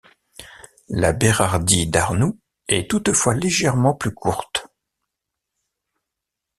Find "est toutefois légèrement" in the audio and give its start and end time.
2.67-3.93